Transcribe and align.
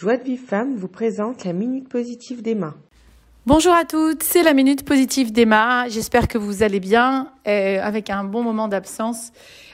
Joie 0.00 0.16
de 0.16 0.24
Vive 0.24 0.40
Femme 0.40 0.76
vous 0.76 0.88
présente 0.88 1.44
la 1.44 1.52
Minute 1.52 1.86
Positive 1.86 2.40
d'Emma. 2.40 2.74
Bonjour 3.44 3.74
à 3.74 3.84
toutes, 3.84 4.22
c'est 4.22 4.42
la 4.42 4.54
Minute 4.54 4.82
Positive 4.82 5.30
d'Emma. 5.30 5.90
J'espère 5.90 6.26
que 6.26 6.38
vous 6.38 6.62
allez 6.62 6.80
bien, 6.80 7.30
euh, 7.50 7.82
avec 7.82 8.10
un 8.10 8.24
bon 8.24 8.42
moment 8.42 8.68
d'absence. 8.68 9.32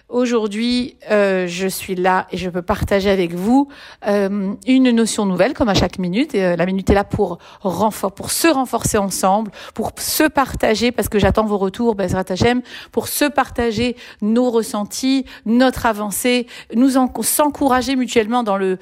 Aujourd'hui, 0.08 0.96
euh, 1.10 1.48
je 1.48 1.66
suis 1.66 1.96
là 1.96 2.28
et 2.30 2.36
je 2.36 2.48
peux 2.48 2.62
partager 2.62 3.10
avec 3.10 3.34
vous 3.34 3.66
euh, 4.06 4.54
une 4.64 4.90
notion 4.92 5.26
nouvelle, 5.26 5.52
comme 5.52 5.68
à 5.68 5.74
chaque 5.74 5.98
minute. 5.98 6.32
La 6.32 6.64
minute 6.64 6.88
est 6.90 6.94
là 6.94 7.02
pour 7.02 7.38
pour 8.14 8.30
se 8.30 8.46
renforcer 8.46 8.98
ensemble, 8.98 9.50
pour 9.74 9.90
se 9.98 10.22
partager, 10.22 10.92
parce 10.92 11.08
que 11.08 11.18
j'attends 11.18 11.44
vos 11.44 11.58
retours, 11.58 11.96
Bezrat 11.96 12.22
Hashem, 12.28 12.62
pour 12.92 13.08
se 13.08 13.24
partager 13.24 13.96
nos 14.22 14.48
ressentis, 14.48 15.24
notre 15.44 15.86
avancée, 15.86 16.46
nous 16.72 16.90
s'encourager 17.22 17.96
mutuellement 17.96 18.44
dans 18.44 18.56
le 18.56 18.78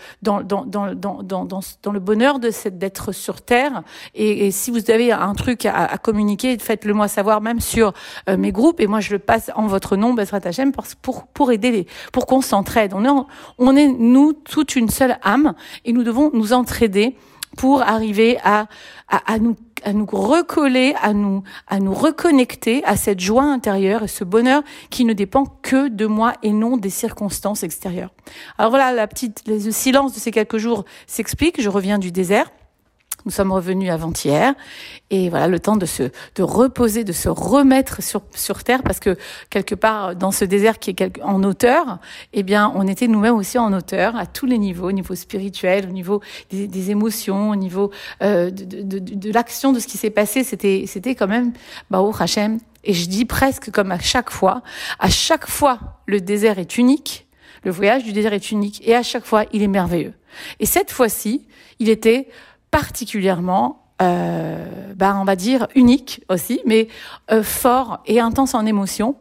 bonheur 2.00 2.38
d'être 2.38 3.12
sur 3.12 3.40
terre. 3.40 3.82
Et, 4.14 4.50
si 4.50 4.70
vous 4.70 4.90
avez 4.90 5.10
un 5.10 5.34
truc 5.34 5.64
à, 5.64 5.96
communiquer, 5.96 6.58
faites-le 6.58 6.92
moi 6.92 7.08
savoir, 7.08 7.40
même 7.40 7.60
sur 7.60 7.94
mes 8.28 8.52
groupes. 8.52 8.80
Et 8.84 8.86
moi, 8.86 9.00
je 9.00 9.12
le 9.12 9.18
passe 9.18 9.50
en 9.54 9.66
votre 9.66 9.96
nom, 9.96 10.12
Bezrat 10.12 10.40
Hashem, 10.44 10.72
pour 10.72 11.26
pour, 11.32 11.52
aider 11.52 11.70
les, 11.70 11.86
pour 12.12 12.26
qu'on 12.26 12.42
s'entraide. 12.42 12.92
On 12.94 13.02
est, 13.04 13.24
on 13.56 13.76
est, 13.76 13.88
nous, 13.88 14.34
toute 14.34 14.76
une 14.76 14.90
seule 14.90 15.16
âme 15.22 15.54
et 15.86 15.94
nous 15.94 16.02
devons 16.02 16.30
nous 16.34 16.52
entraider 16.52 17.16
pour 17.56 17.80
arriver 17.80 18.38
à, 18.44 18.66
à, 19.08 19.38
nous 19.38 19.56
à 19.84 19.94
nous 19.94 20.04
recoller, 20.06 20.94
à 21.00 21.14
nous, 21.14 21.42
à 21.66 21.78
nous 21.78 21.94
reconnecter 21.94 22.84
à 22.84 22.96
cette 22.96 23.20
joie 23.20 23.44
intérieure 23.44 24.02
et 24.02 24.08
ce 24.08 24.24
bonheur 24.24 24.62
qui 24.90 25.06
ne 25.06 25.14
dépend 25.14 25.44
que 25.62 25.88
de 25.88 26.04
moi 26.04 26.34
et 26.42 26.52
non 26.52 26.76
des 26.76 26.90
circonstances 26.90 27.62
extérieures. 27.62 28.10
Alors 28.58 28.70
voilà, 28.70 28.92
la 28.92 29.06
petite, 29.06 29.44
le 29.46 29.58
silence 29.70 30.12
de 30.12 30.18
ces 30.18 30.30
quelques 30.30 30.58
jours 30.58 30.84
s'explique. 31.06 31.60
Je 31.60 31.70
reviens 31.70 31.98
du 31.98 32.12
désert. 32.12 32.50
Nous 33.24 33.30
sommes 33.30 33.52
revenus 33.52 33.90
avant-hier 33.90 34.54
et 35.10 35.30
voilà 35.30 35.48
le 35.48 35.58
temps 35.58 35.76
de 35.76 35.86
se 35.86 36.04
de 36.34 36.42
reposer, 36.42 37.04
de 37.04 37.12
se 37.12 37.28
remettre 37.28 38.02
sur 38.02 38.22
sur 38.34 38.62
terre 38.64 38.82
parce 38.82 39.00
que 39.00 39.16
quelque 39.48 39.74
part 39.74 40.14
dans 40.14 40.30
ce 40.30 40.44
désert 40.44 40.78
qui 40.78 40.90
est 40.90 41.22
en 41.22 41.42
hauteur, 41.42 41.98
eh 42.32 42.42
bien 42.42 42.72
on 42.74 42.86
était 42.86 43.08
nous-mêmes 43.08 43.34
aussi 43.34 43.58
en 43.58 43.72
hauteur 43.72 44.16
à 44.16 44.26
tous 44.26 44.46
les 44.46 44.58
niveaux, 44.58 44.88
au 44.88 44.92
niveau 44.92 45.14
spirituel, 45.14 45.86
au 45.88 45.92
niveau 45.92 46.20
des, 46.50 46.66
des 46.66 46.90
émotions, 46.90 47.50
au 47.50 47.56
niveau 47.56 47.90
euh, 48.22 48.50
de, 48.50 48.64
de, 48.64 48.98
de, 48.98 49.14
de 49.14 49.32
l'action 49.32 49.72
de 49.72 49.80
ce 49.80 49.86
qui 49.86 49.96
s'est 49.96 50.10
passé. 50.10 50.44
C'était 50.44 50.84
c'était 50.86 51.14
quand 51.14 51.28
même 51.28 51.52
Baou 51.90 52.12
Hachem 52.18 52.58
et 52.84 52.92
je 52.92 53.08
dis 53.08 53.24
presque 53.24 53.70
comme 53.70 53.90
à 53.90 53.98
chaque 53.98 54.30
fois, 54.30 54.62
à 54.98 55.08
chaque 55.08 55.48
fois 55.48 55.78
le 56.06 56.20
désert 56.20 56.58
est 56.58 56.76
unique. 56.76 57.26
Le 57.64 57.70
voyage 57.70 58.04
du 58.04 58.12
désert 58.12 58.34
est 58.34 58.50
unique 58.50 58.86
et 58.86 58.94
à 58.94 59.02
chaque 59.02 59.24
fois 59.24 59.44
il 59.52 59.62
est 59.62 59.68
merveilleux. 59.68 60.12
Et 60.60 60.66
cette 60.66 60.90
fois-ci, 60.90 61.46
il 61.78 61.88
était 61.88 62.28
particulièrement, 62.74 63.84
euh, 64.02 64.66
bah, 64.96 65.16
on 65.20 65.24
va 65.24 65.36
dire, 65.36 65.68
unique 65.76 66.24
aussi, 66.28 66.60
mais 66.66 66.88
euh, 67.30 67.44
fort 67.44 68.00
et 68.04 68.18
intense 68.18 68.52
en 68.54 68.66
émotion. 68.66 69.14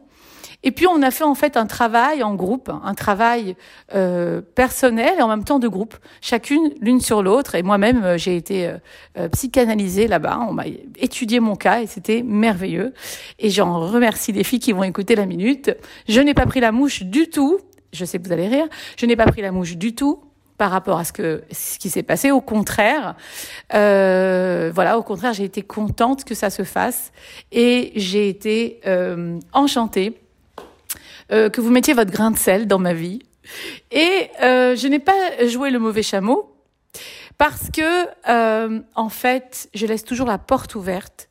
Et 0.64 0.72
puis 0.72 0.88
on 0.88 1.02
a 1.02 1.12
fait 1.12 1.22
en 1.22 1.36
fait 1.36 1.56
un 1.56 1.66
travail 1.66 2.24
en 2.24 2.34
groupe, 2.34 2.68
un 2.82 2.94
travail 2.94 3.54
euh, 3.94 4.40
personnel 4.40 5.12
et 5.18 5.22
en 5.22 5.28
même 5.28 5.44
temps 5.44 5.60
de 5.60 5.68
groupe, 5.68 5.94
chacune 6.20 6.72
l'une 6.80 7.00
sur 7.00 7.22
l'autre. 7.22 7.54
Et 7.54 7.62
moi-même, 7.62 8.02
euh, 8.02 8.18
j'ai 8.18 8.34
été 8.34 8.66
euh, 8.66 8.78
euh, 9.18 9.28
psychanalysée 9.28 10.08
là-bas. 10.08 10.40
On 10.48 10.52
m'a 10.52 10.64
étudié 10.98 11.38
mon 11.38 11.54
cas 11.54 11.80
et 11.80 11.86
c'était 11.86 12.24
merveilleux. 12.24 12.92
Et 13.38 13.50
j'en 13.50 13.78
remercie 13.78 14.32
les 14.32 14.42
filles 14.42 14.58
qui 14.58 14.72
vont 14.72 14.82
écouter 14.82 15.14
la 15.14 15.26
minute. 15.26 15.70
Je 16.08 16.20
n'ai 16.20 16.34
pas 16.34 16.46
pris 16.46 16.58
la 16.58 16.72
mouche 16.72 17.04
du 17.04 17.30
tout. 17.30 17.60
Je 17.92 18.04
sais 18.04 18.18
que 18.18 18.26
vous 18.26 18.32
allez 18.32 18.48
rire. 18.48 18.66
Je 18.96 19.06
n'ai 19.06 19.14
pas 19.14 19.26
pris 19.26 19.42
la 19.42 19.52
mouche 19.52 19.76
du 19.76 19.94
tout 19.94 20.24
par 20.58 20.70
rapport 20.70 20.98
à 20.98 21.04
ce 21.04 21.12
que 21.12 21.42
ce 21.50 21.78
qui 21.78 21.90
s'est 21.90 22.02
passé. 22.02 22.30
Au 22.30 22.40
contraire, 22.40 23.16
euh, 23.74 24.70
voilà, 24.74 24.98
au 24.98 25.02
contraire, 25.02 25.32
j'ai 25.32 25.44
été 25.44 25.62
contente 25.62 26.24
que 26.24 26.34
ça 26.34 26.50
se 26.50 26.62
fasse 26.62 27.12
et 27.52 27.92
j'ai 27.96 28.28
été 28.28 28.80
euh, 28.86 29.38
enchantée 29.52 30.20
euh, 31.32 31.50
que 31.50 31.60
vous 31.60 31.70
mettiez 31.70 31.94
votre 31.94 32.12
grain 32.12 32.30
de 32.30 32.38
sel 32.38 32.66
dans 32.66 32.78
ma 32.78 32.94
vie. 32.94 33.20
Et 33.90 34.30
je 34.40 34.88
n'ai 34.88 35.00
pas 35.00 35.46
joué 35.46 35.70
le 35.70 35.78
mauvais 35.78 36.02
chameau 36.02 36.56
parce 37.36 37.68
que 37.70 38.08
en 38.94 39.08
fait, 39.10 39.68
je 39.74 39.86
laisse 39.86 40.04
toujours 40.04 40.26
la 40.26 40.38
porte 40.38 40.74
ouverte 40.76 41.28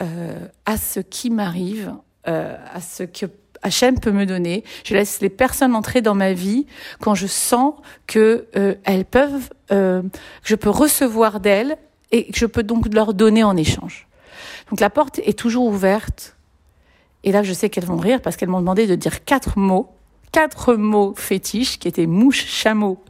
à 0.00 0.76
ce 0.76 0.98
qui 0.98 1.30
m'arrive, 1.30 1.94
à 2.24 2.80
ce 2.80 3.04
que 3.04 3.26
Hachem 3.62 3.98
peut 3.98 4.12
me 4.12 4.26
donner. 4.26 4.64
Je 4.84 4.94
laisse 4.94 5.20
les 5.20 5.28
personnes 5.28 5.74
entrer 5.74 6.00
dans 6.00 6.14
ma 6.14 6.32
vie 6.32 6.66
quand 7.00 7.14
je 7.14 7.26
sens 7.26 7.74
que 8.06 8.46
euh, 8.56 8.74
elles 8.84 9.04
peuvent, 9.04 9.50
euh, 9.72 10.02
je 10.44 10.54
peux 10.54 10.70
recevoir 10.70 11.40
d'elles 11.40 11.76
et 12.10 12.30
que 12.30 12.38
je 12.38 12.46
peux 12.46 12.62
donc 12.62 12.92
leur 12.92 13.14
donner 13.14 13.44
en 13.44 13.56
échange. 13.56 14.08
Donc 14.70 14.80
la 14.80 14.90
porte 14.90 15.18
est 15.20 15.38
toujours 15.38 15.66
ouverte. 15.66 16.36
Et 17.24 17.32
là, 17.32 17.42
je 17.42 17.52
sais 17.52 17.68
qu'elles 17.68 17.84
vont 17.84 17.96
rire 17.96 18.20
parce 18.22 18.36
qu'elles 18.36 18.48
m'ont 18.48 18.60
demandé 18.60 18.86
de 18.86 18.94
dire 18.94 19.24
quatre 19.24 19.58
mots, 19.58 19.90
quatre 20.32 20.74
mots 20.74 21.14
fétiches 21.16 21.78
qui 21.78 21.88
étaient 21.88 22.06
mouche, 22.06 22.46
chameau 22.46 23.02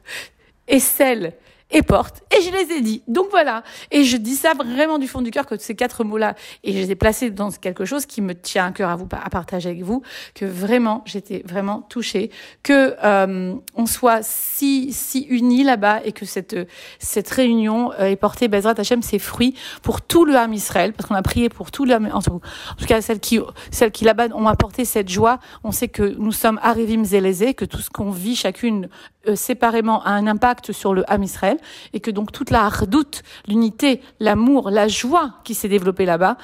sel 0.78 1.32
et 1.70 1.82
porte. 1.82 2.22
Et 2.36 2.42
je 2.42 2.50
les 2.50 2.76
ai 2.76 2.80
dit. 2.80 3.02
Donc 3.08 3.26
voilà. 3.30 3.62
Et 3.90 4.04
je 4.04 4.16
dis 4.16 4.36
ça 4.36 4.52
vraiment 4.54 4.98
du 4.98 5.06
fond 5.06 5.20
du 5.20 5.30
cœur 5.30 5.46
que 5.46 5.56
ces 5.58 5.74
quatre 5.74 6.04
mots-là, 6.04 6.34
et 6.64 6.72
je 6.72 6.78
les 6.78 6.90
ai 6.90 6.94
placés 6.94 7.30
dans 7.30 7.50
quelque 7.50 7.84
chose 7.84 8.06
qui 8.06 8.22
me 8.22 8.34
tient 8.34 8.66
à 8.66 8.72
cœur 8.72 8.90
à 8.90 8.96
vous, 8.96 9.08
à 9.10 9.28
partager 9.30 9.68
avec 9.70 9.82
vous, 9.82 10.02
que 10.34 10.44
vraiment, 10.44 11.02
j'étais 11.04 11.42
vraiment 11.44 11.82
touchée, 11.82 12.30
que 12.62 12.96
euh, 13.04 13.54
on 13.74 13.86
soit 13.86 14.22
si 14.22 14.92
si 14.92 15.22
unis 15.28 15.64
là-bas 15.64 16.00
et 16.04 16.12
que 16.12 16.24
cette 16.24 16.56
cette 16.98 17.28
réunion 17.28 17.92
euh, 17.92 18.06
ait 18.06 18.16
porté 18.16 18.48
Bezrat 18.48 18.74
Hachem 18.78 19.02
ses 19.02 19.18
fruits 19.18 19.54
pour 19.82 20.00
tout 20.00 20.24
le 20.24 20.36
Ham 20.36 20.52
Israël, 20.54 20.92
parce 20.92 21.08
qu'on 21.08 21.14
a 21.14 21.22
prié 21.22 21.48
pour 21.48 21.70
tout 21.70 21.84
le 21.84 21.94
Ham, 21.94 22.08
en 22.12 22.22
tout 22.22 22.40
cas 22.86 23.00
celles 23.02 23.20
qui 23.20 23.40
celles 23.70 23.90
qui 23.90 24.04
là-bas 24.04 24.28
ont 24.34 24.46
apporté 24.46 24.84
cette 24.84 25.08
joie. 25.08 25.38
On 25.64 25.72
sait 25.72 25.88
que 25.88 26.14
nous 26.18 26.32
sommes 26.32 26.58
Arivim 26.62 27.04
Zélezé, 27.04 27.54
que 27.54 27.64
tout 27.64 27.80
ce 27.80 27.90
qu'on 27.90 28.10
vit 28.10 28.36
chacune 28.36 28.88
euh, 29.28 29.36
séparément 29.36 30.02
a 30.02 30.10
un 30.10 30.26
impact 30.26 30.72
sur 30.72 30.94
le 30.94 31.04
Ham 31.10 31.22
Israël 31.22 31.58
et 31.92 32.00
que 32.00 32.10
donc 32.10 32.32
toute 32.32 32.50
la 32.50 32.64
hardoute, 32.64 33.22
l'unité, 33.46 34.00
l'amour, 34.20 34.70
la 34.70 34.88
joie 34.88 35.34
qui 35.44 35.54
s'est 35.54 35.68
développée 35.68 36.04
là-bas, 36.04 36.36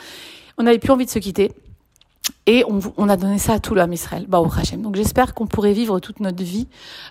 on 0.58 0.64
n'avait 0.64 0.78
plus 0.78 0.90
envie 0.90 1.06
de 1.06 1.10
se 1.10 1.18
quitter. 1.18 1.52
Et 2.46 2.62
on, 2.66 3.08
a 3.08 3.16
donné 3.16 3.38
ça 3.38 3.54
à 3.54 3.58
tout 3.58 3.74
l'homme 3.74 3.92
Israël, 3.92 4.26
bah, 4.28 4.40
au 4.40 4.46
Hachem. 4.46 4.80
Donc 4.82 4.96
j'espère 4.96 5.34
qu'on 5.34 5.46
pourrait 5.46 5.72
vivre 5.72 5.98
toute 5.98 6.20
notre 6.20 6.42
vie 6.42 6.68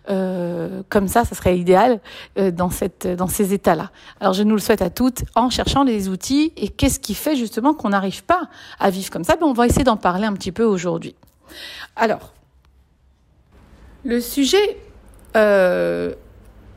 euh, 0.09 0.81
comme 0.89 1.07
ça, 1.07 1.25
ça 1.25 1.35
serait 1.35 1.57
idéal 1.57 2.01
euh, 2.37 2.51
dans 2.51 2.69
ces 2.69 3.53
états-là. 3.53 3.91
Alors 4.19 4.33
je 4.33 4.43
nous 4.43 4.55
le 4.55 4.61
souhaite 4.61 4.81
à 4.81 4.91
toutes 4.91 5.23
en 5.35 5.49
cherchant 5.49 5.83
les 5.83 6.07
outils 6.07 6.51
et 6.55 6.67
qu'est-ce 6.69 6.99
qui 6.99 7.15
fait 7.15 7.35
justement 7.35 7.73
qu'on 7.73 7.89
n'arrive 7.89 8.23
pas 8.23 8.49
à 8.79 8.89
vivre 8.91 9.09
comme 9.09 9.23
ça. 9.23 9.35
Ben, 9.35 9.45
on 9.47 9.53
va 9.53 9.65
essayer 9.65 9.83
d'en 9.83 9.97
parler 9.97 10.25
un 10.25 10.33
petit 10.33 10.51
peu 10.51 10.63
aujourd'hui. 10.63 11.15
Alors 11.95 12.33
le 14.03 14.19
sujet 14.19 14.77
euh, 15.35 16.13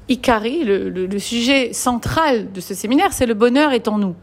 Ikari, 0.09 0.65
le, 0.65 0.89
le, 0.89 1.07
le, 1.07 1.19
sujet 1.19 1.73
central 1.73 2.53
de 2.53 2.61
ce 2.61 2.75
séminaire, 2.75 3.13
c'est 3.13 3.27
le 3.27 3.35
bonheur 3.35 3.73
est 3.73 3.89
en 3.89 3.99
nous. 3.99 4.15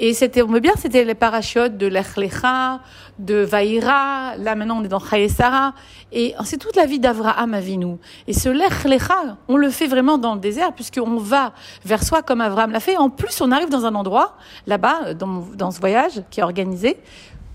Et 0.00 0.14
c'était, 0.14 0.42
on 0.42 0.46
veut 0.46 0.60
bien, 0.60 0.74
c'était 0.76 1.04
les 1.04 1.16
parachutes 1.16 1.76
de 1.76 1.86
l'Echlecha, 1.86 2.80
de 3.18 3.34
Vaïra, 3.34 4.36
là 4.38 4.54
maintenant 4.54 4.78
on 4.80 4.84
est 4.84 4.88
dans 4.88 5.00
Chayesara, 5.00 5.74
et 6.12 6.34
c'est 6.44 6.56
toute 6.56 6.76
la 6.76 6.86
vie 6.86 7.00
d'Avraham 7.00 7.52
Avinu. 7.52 7.96
Et 8.28 8.32
ce 8.32 8.48
l'Echlecha, 8.48 9.36
on 9.48 9.56
le 9.56 9.70
fait 9.70 9.88
vraiment 9.88 10.16
dans 10.16 10.34
le 10.34 10.40
désert, 10.40 10.72
puisqu'on 10.72 11.16
va 11.16 11.52
vers 11.84 12.04
soi 12.04 12.22
comme 12.22 12.40
Avraham 12.40 12.70
l'a 12.70 12.80
fait. 12.80 12.96
En 12.96 13.10
plus, 13.10 13.40
on 13.40 13.50
arrive 13.50 13.70
dans 13.70 13.86
un 13.86 13.94
endroit, 13.96 14.36
là-bas, 14.68 15.14
dans, 15.14 15.44
dans 15.56 15.72
ce 15.72 15.80
voyage 15.80 16.22
qui 16.30 16.38
est 16.38 16.44
organisé, 16.44 16.96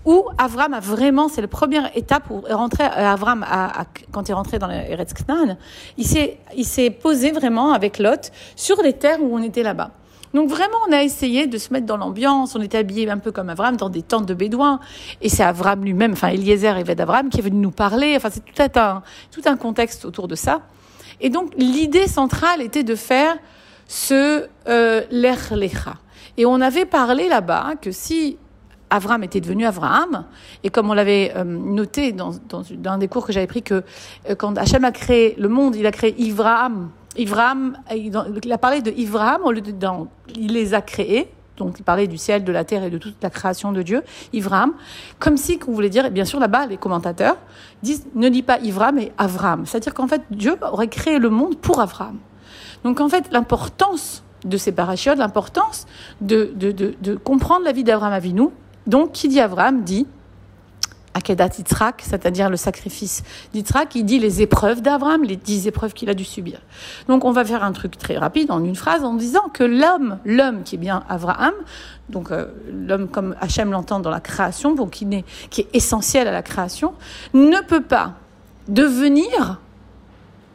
où 0.04 0.24
Avram 0.38 0.74
a 0.74 0.80
vraiment, 0.80 1.28
c'est 1.28 1.40
la 1.40 1.48
première 1.48 1.96
étape 1.96 2.30
où 2.30 2.42
rentrer, 2.50 2.84
euh, 2.84 3.12
Avram 3.12 3.42
a, 3.42 3.80
a, 3.80 3.84
quand 4.12 4.28
il 4.28 4.32
est 4.32 4.34
rentré 4.34 4.58
dans 4.58 4.70
Eretz 4.70 5.14
Knan, 5.14 5.56
il 5.96 6.06
s'est, 6.06 6.90
posé 6.90 7.32
vraiment 7.32 7.72
avec 7.72 7.98
Lot 7.98 8.30
sur 8.56 8.80
les 8.82 8.92
terres 8.92 9.22
où 9.22 9.34
on 9.34 9.42
était 9.42 9.62
là-bas. 9.62 9.90
Donc 10.34 10.48
vraiment, 10.50 10.78
on 10.88 10.92
a 10.92 11.02
essayé 11.02 11.46
de 11.46 11.58
se 11.58 11.72
mettre 11.72 11.86
dans 11.86 11.96
l'ambiance. 11.96 12.56
On 12.56 12.60
était 12.60 12.78
habillé 12.78 13.08
un 13.08 13.18
peu 13.18 13.30
comme 13.30 13.50
Avram 13.50 13.76
dans 13.76 13.88
des 13.88 14.02
tentes 14.02 14.26
de 14.26 14.34
bédouins. 14.34 14.80
Et 15.22 15.28
c'est 15.28 15.44
Avram 15.44 15.84
lui-même, 15.84 16.12
enfin 16.12 16.28
Eliezer 16.28 16.76
et 16.76 16.82
d'Avram, 16.82 17.28
qui 17.28 17.38
est 17.38 17.42
venu 17.42 17.58
nous 17.58 17.70
parler. 17.70 18.14
Enfin, 18.16 18.30
c'est 18.32 18.44
tout 18.44 18.78
un, 18.80 19.02
tout 19.30 19.42
un 19.46 19.56
contexte 19.56 20.04
autour 20.04 20.26
de 20.26 20.34
ça. 20.34 20.62
Et 21.20 21.30
donc, 21.30 21.52
l'idée 21.56 22.08
centrale 22.08 22.62
était 22.62 22.82
de 22.82 22.96
faire 22.96 23.36
ce 23.86 24.48
euh, 24.66 25.02
l'Erlecha. 25.10 25.94
Et 26.36 26.46
on 26.46 26.60
avait 26.60 26.84
parlé 26.84 27.28
là-bas 27.28 27.74
que 27.80 27.92
si 27.92 28.36
Avram 28.94 29.22
était 29.24 29.40
devenu 29.40 29.66
Avraham. 29.66 30.24
Et 30.62 30.70
comme 30.70 30.90
on 30.90 30.94
l'avait 30.94 31.32
euh, 31.36 31.44
noté 31.44 32.12
dans, 32.12 32.30
dans, 32.48 32.62
dans, 32.70 32.92
un 32.92 32.98
des 32.98 33.08
cours 33.08 33.26
que 33.26 33.32
j'avais 33.32 33.46
pris, 33.46 33.62
que 33.62 33.82
euh, 34.28 34.34
quand 34.34 34.56
Hachem 34.56 34.84
a 34.84 34.92
créé 34.92 35.34
le 35.38 35.48
monde, 35.48 35.76
il 35.76 35.86
a 35.86 35.92
créé 35.92 36.14
Ivraham. 36.20 36.90
Ivraham, 37.16 37.78
il 37.94 38.52
a 38.52 38.58
parlé 38.58 38.82
de 38.82 38.90
Ivraham, 38.90 39.42
il 40.36 40.52
les 40.52 40.74
a 40.74 40.80
créés. 40.80 41.28
Donc, 41.56 41.78
il 41.78 41.84
parlait 41.84 42.08
du 42.08 42.18
ciel, 42.18 42.42
de 42.42 42.50
la 42.50 42.64
terre 42.64 42.82
et 42.82 42.90
de 42.90 42.98
toute 42.98 43.14
la 43.22 43.30
création 43.30 43.70
de 43.70 43.82
Dieu, 43.82 44.02
Ivraham, 44.32 44.72
comme 45.20 45.36
si, 45.36 45.56
qu'on 45.60 45.70
voulait 45.70 45.88
dire, 45.88 46.04
et 46.04 46.10
bien 46.10 46.24
sûr, 46.24 46.40
là-bas, 46.40 46.66
les 46.66 46.76
commentateurs 46.76 47.36
disent, 47.80 48.06
ne 48.16 48.28
dis 48.28 48.42
pas 48.42 48.58
Ivraham, 48.58 48.96
mais 48.96 49.12
Avram. 49.18 49.64
C'est-à-dire 49.64 49.94
qu'en 49.94 50.08
fait, 50.08 50.22
Dieu 50.32 50.56
aurait 50.62 50.88
créé 50.88 51.20
le 51.20 51.30
monde 51.30 51.56
pour 51.58 51.80
Avram. 51.80 52.18
Donc, 52.82 53.00
en 53.00 53.08
fait, 53.08 53.26
l'importance 53.30 54.24
de 54.44 54.56
ces 54.56 54.72
parachutes 54.72 55.16
l'importance 55.16 55.86
de, 56.20 56.52
de, 56.54 56.70
de, 56.70 56.94
de, 57.00 57.16
comprendre 57.16 57.64
la 57.64 57.72
vie 57.72 57.84
d'Abraham 57.84 58.12
Avinu. 58.12 58.48
Donc, 58.86 59.12
qui 59.12 59.28
dit 59.28 59.40
Abraham 59.40 59.82
dit 59.82 60.06
Akedat 61.14 61.50
Yitzhak, 61.58 62.02
c'est-à-dire 62.04 62.50
le 62.50 62.56
sacrifice 62.56 63.22
d'Yitzhak, 63.52 63.94
il 63.94 64.04
dit 64.04 64.18
les 64.18 64.42
épreuves 64.42 64.82
d'Abraham, 64.82 65.22
les 65.22 65.36
dix 65.36 65.68
épreuves 65.68 65.94
qu'il 65.94 66.10
a 66.10 66.14
dû 66.14 66.24
subir. 66.24 66.58
Donc 67.06 67.24
on 67.24 67.30
va 67.30 67.44
faire 67.44 67.62
un 67.62 67.70
truc 67.70 67.96
très 67.96 68.18
rapide 68.18 68.50
en 68.50 68.62
une 68.64 68.74
phrase 68.74 69.04
en 69.04 69.14
disant 69.14 69.48
que 69.52 69.62
l'homme, 69.62 70.18
l'homme 70.24 70.64
qui 70.64 70.74
est 70.74 70.78
bien 70.78 71.04
Abraham, 71.08 71.54
donc 72.08 72.32
euh, 72.32 72.46
l'homme 72.68 73.08
comme 73.08 73.36
Hachem 73.40 73.70
l'entend 73.70 74.00
dans 74.00 74.10
la 74.10 74.20
création, 74.20 74.74
donc 74.74 74.90
qui 74.90 75.04
est, 75.04 75.24
qui 75.50 75.60
est 75.62 75.68
essentiel 75.72 76.26
à 76.26 76.32
la 76.32 76.42
création, 76.42 76.94
ne 77.32 77.60
peut 77.60 77.82
pas 77.82 78.14
devenir 78.66 79.60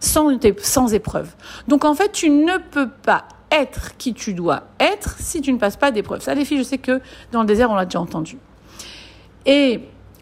sans, 0.01 0.37
sans 0.61 0.93
épreuve. 0.93 1.29
Donc 1.69 1.85
en 1.85 1.95
fait, 1.95 2.11
tu 2.11 2.29
ne 2.29 2.57
peux 2.57 2.89
pas 2.89 3.23
être 3.51 3.97
qui 3.97 4.13
tu 4.13 4.33
dois 4.33 4.63
être 4.79 5.17
si 5.19 5.41
tu 5.41 5.51
ne 5.51 5.57
passes 5.57 5.77
pas 5.77 5.91
d'épreuve. 5.91 6.21
Ça, 6.21 6.33
les 6.33 6.45
filles, 6.45 6.59
je 6.59 6.63
sais 6.63 6.77
que 6.77 7.01
dans 7.31 7.41
le 7.41 7.47
désert, 7.47 7.71
on 7.71 7.75
l'a 7.75 7.85
déjà 7.85 7.99
entendu. 7.99 8.37
Et 9.45 9.81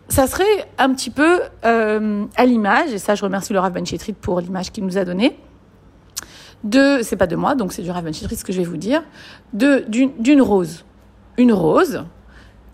ça 0.10 0.28
serait 0.28 0.70
un 0.78 0.94
petit 0.94 1.10
peu 1.10 1.42
euh, 1.66 2.26
à 2.36 2.46
l'image, 2.46 2.92
et 2.94 2.98
ça 2.98 3.16
je 3.16 3.24
remercie 3.24 3.54
le 3.54 3.60
Rav 3.60 3.74
Ben 3.74 3.84
pour 4.22 4.40
l'image 4.40 4.72
qu'il 4.72 4.86
nous 4.86 4.98
a 4.98 5.06
donnée, 5.06 5.38
de, 6.64 7.00
c'est 7.04 7.18
pas 7.18 7.28
de 7.28 7.36
moi, 7.36 7.56
donc 7.56 7.74
c'est 7.74 7.82
du 7.82 7.92
Rav 7.92 8.04
Ben 8.04 8.14
Chetrit 8.14 8.36
ce 8.36 8.46
que 8.46 8.54
je 8.54 8.60
vais 8.60 8.68
vous 8.68 8.78
dire, 8.78 9.04
d'une, 9.54 10.42
rose. 10.42 10.86
Une 11.38 11.54
rose, 11.54 12.06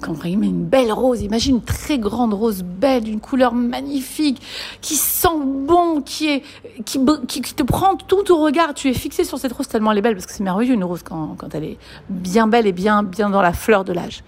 quand 0.01 0.11
on 0.11 0.37
met 0.37 0.47
une 0.47 0.65
belle 0.65 0.91
rose, 0.91 1.21
imagine 1.21 1.55
une 1.55 1.63
très 1.63 1.97
grande 1.97 2.33
rose 2.33 2.61
belle, 2.63 3.03
d'une 3.03 3.21
couleur 3.21 3.53
magnifique, 3.53 4.41
qui 4.81 4.95
sent 4.95 5.39
bon, 5.43 6.01
qui 6.01 6.27
est, 6.27 6.43
qui, 6.83 6.99
qui, 7.27 7.41
te 7.41 7.63
prend 7.63 7.95
tout 7.95 8.31
au 8.31 8.37
regard. 8.43 8.73
Tu 8.73 8.89
es 8.89 8.93
fixé 8.93 9.23
sur 9.23 9.39
cette 9.39 9.53
rose 9.53 9.67
tellement 9.67 9.91
elle 9.91 9.99
est 9.99 10.01
belle, 10.01 10.15
parce 10.15 10.25
que 10.25 10.33
c'est 10.33 10.43
merveilleux 10.43 10.73
une 10.73 10.83
rose 10.83 11.03
quand, 11.03 11.37
elle 11.53 11.63
est 11.63 11.77
bien 12.09 12.47
belle 12.47 12.67
et 12.67 12.73
bien, 12.73 13.03
bien 13.03 13.29
dans 13.29 13.41
la 13.41 13.53
fleur 13.53 13.85
de 13.85 13.93
l'âge. 13.93 14.23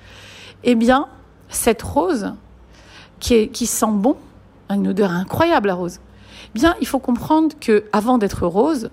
Eh 0.64 0.76
bien, 0.76 1.08
cette 1.50 1.82
rose, 1.82 2.34
qui, 3.20 3.66
sent 3.66 3.86
bon, 3.92 4.16
une 4.70 4.88
odeur 4.88 5.12
incroyable 5.12 5.68
la 5.68 5.76
rose. 5.76 6.00
Bien, 6.54 6.76
il 6.80 6.88
faut 6.88 7.00
comprendre 7.00 7.56
que 7.60 7.86
avant 7.92 8.18
d'être 8.18 8.46
rose, 8.48 8.90